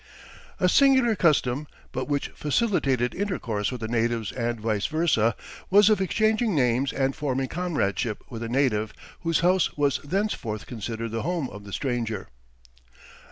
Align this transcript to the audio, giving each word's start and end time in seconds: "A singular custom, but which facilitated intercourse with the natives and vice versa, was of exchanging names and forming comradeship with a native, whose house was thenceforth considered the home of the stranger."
"A 0.59 0.67
singular 0.67 1.15
custom, 1.15 1.67
but 1.91 2.07
which 2.07 2.29
facilitated 2.29 3.13
intercourse 3.13 3.71
with 3.71 3.81
the 3.81 3.87
natives 3.87 4.31
and 4.31 4.59
vice 4.59 4.87
versa, 4.87 5.35
was 5.69 5.91
of 5.91 6.01
exchanging 6.01 6.55
names 6.55 6.91
and 6.91 7.15
forming 7.15 7.47
comradeship 7.49 8.23
with 8.27 8.41
a 8.41 8.49
native, 8.49 8.93
whose 9.19 9.41
house 9.41 9.77
was 9.77 9.99
thenceforth 10.03 10.65
considered 10.65 11.11
the 11.11 11.21
home 11.21 11.47
of 11.51 11.65
the 11.65 11.71
stranger." 11.71 12.29